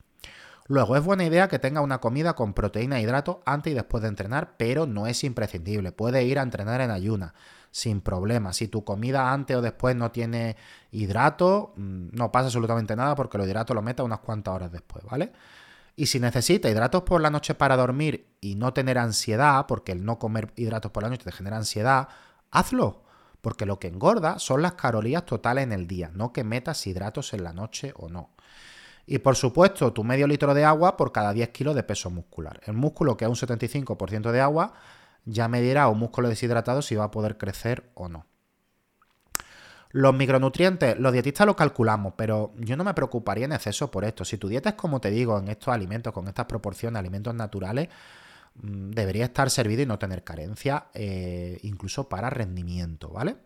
Luego, 0.67 0.97
es 0.97 1.05
buena 1.05 1.25
idea 1.25 1.49
que 1.49 1.59
tenga 1.59 1.81
una 1.81 1.99
comida 1.99 2.35
con 2.35 2.53
proteína 2.53 2.99
e 2.99 3.03
hidrato 3.03 3.43
antes 3.47 3.73
y 3.73 3.75
después 3.75 4.03
de 4.03 4.09
entrenar, 4.09 4.57
pero 4.59 4.87
no 4.87 5.07
es 5.07 5.25
imprescindible. 5.25 5.93
Puede 5.93 6.25
ir 6.25 6.39
a 6.39 6.43
entrenar 6.43 6.83
en 6.83 6.91
ayuna, 6.91 7.33
sin 7.71 8.03
problema. 8.03 8.53
Si 8.53 8.69
tu 8.69 8.85
comida 8.85 9.33
antes 9.33 9.57
o 9.57 9.63
después 9.63 9.97
no 9.97 10.11
tiene 10.11 10.57
hidrato, 10.91 11.73
mm, 11.77 12.09
no 12.13 12.31
pasa 12.33 12.47
absolutamente 12.47 12.97
nada 12.97 13.15
porque 13.15 13.39
los 13.39 13.47
hidratos 13.47 13.75
los 13.75 13.83
meta 13.83 14.03
unas 14.03 14.19
cuantas 14.19 14.55
horas 14.55 14.71
después, 14.71 15.05
¿vale? 15.05 15.33
Y 15.99 16.07
si 16.07 16.21
necesita 16.21 16.71
hidratos 16.71 17.03
por 17.03 17.21
la 17.21 17.29
noche 17.29 17.57
para 17.57 17.77
dormir 17.77 18.29
y 18.41 18.55
no 18.55 18.73
tener 18.73 18.99
ansiedad, 18.99 19.67
porque 19.67 19.91
el 19.91 20.05
no 20.05 20.21
comer 20.21 20.53
hidratos 20.55 20.93
por 20.93 21.03
la 21.03 21.09
noche 21.09 21.25
te 21.25 21.33
genera 21.33 21.57
ansiedad, 21.57 22.07
hazlo. 22.53 23.03
Porque 23.41 23.67
lo 23.67 23.81
que 23.81 23.89
engorda 23.89 24.39
son 24.39 24.63
las 24.63 24.75
calorías 24.75 25.27
totales 25.27 25.65
en 25.65 25.73
el 25.73 25.89
día, 25.89 26.13
no 26.15 26.33
que 26.33 26.45
metas 26.45 26.87
hidratos 26.87 27.35
en 27.35 27.43
la 27.43 27.53
noche 27.53 27.95
o 27.97 28.09
no. 28.09 28.31
Y 29.07 29.19
por 29.19 29.35
supuesto, 29.35 29.93
tu 29.93 30.05
medio 30.05 30.29
litro 30.29 30.55
de 30.55 30.65
agua 30.65 30.97
por 30.97 31.11
cada 31.11 31.33
10 31.33 31.49
kilos 31.49 31.75
de 31.75 31.83
peso 31.83 32.11
muscular. 32.11 32.61
El 32.65 32.75
músculo 32.75 33.17
que 33.17 33.25
es 33.25 33.29
un 33.29 33.35
75% 33.35 34.31
de 34.31 34.41
agua 34.41 34.75
ya 35.25 35.49
me 35.49 35.61
dirá 35.61 35.89
un 35.89 35.99
músculo 35.99 36.29
deshidratado 36.29 36.81
si 36.81 36.95
va 36.95 37.07
a 37.07 37.11
poder 37.11 37.39
crecer 37.39 37.91
o 37.95 38.09
no. 38.09 38.28
Los 39.91 40.15
micronutrientes, 40.15 40.99
los 40.99 41.13
dietistas 41.13 41.47
los 41.47 41.57
calculamos, 41.57 42.13
pero 42.17 42.53
yo 42.59 42.77
no 42.77 42.85
me 42.85 42.93
preocuparía 42.95 43.47
en 43.47 43.53
exceso 43.53 43.91
por 43.91 44.05
esto. 44.05 44.25
Si 44.25 44.37
tu 44.37 44.49
dieta 44.49 44.71
es 44.71 44.75
como 44.75 45.01
te 45.01 45.11
digo, 45.11 45.39
en 45.39 45.49
estos 45.49 45.73
alimentos, 45.73 46.13
con 46.13 46.29
estas 46.29 46.47
proporciones, 46.47 46.99
alimentos 46.99 47.35
naturales, 47.35 47.89
Mm, 48.63 48.91
debería 48.91 49.25
estar 49.27 49.51
servido 49.51 49.83
y 49.83 49.87
no 49.87 49.99
tener 49.99 50.25
carencia, 50.25 50.87
eh, 50.95 51.59
incluso 51.63 52.09
para 52.09 52.31
rendimiento, 52.31 53.11
¿vale? 53.11 53.37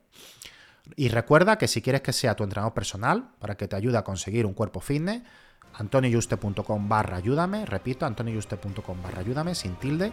Y 0.97 1.09
recuerda 1.09 1.59
que 1.59 1.69
si 1.69 1.83
quieres 1.83 2.01
que 2.01 2.13
sea 2.13 2.35
tu 2.35 2.45
entrenador 2.45 2.75
personal, 2.75 3.31
para 3.39 3.57
que 3.57 3.69
te 3.69 3.77
ayude 3.77 3.99
a 3.99 4.05
conseguir 4.05 4.47
un 4.47 4.55
cuerpo 4.55 4.81
fitness, 4.81 5.23
antonioyuste.com 5.75 6.89
barra 6.89 7.17
ayúdame, 7.19 7.67
repito, 7.67 8.07
antonioyuste.com 8.07 9.03
barra 9.03 9.21
ayúdame, 9.21 9.55
sin 9.55 9.77
tilde, 9.77 10.13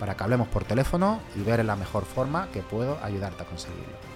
para 0.00 0.16
que 0.16 0.24
hablemos 0.24 0.48
por 0.48 0.64
teléfono 0.64 1.20
y 1.36 1.42
ver 1.42 1.64
la 1.64 1.76
mejor 1.76 2.04
forma 2.04 2.48
que 2.52 2.62
puedo 2.62 2.98
ayudarte 3.02 3.42
a 3.42 3.46
conseguirlo. 3.46 4.15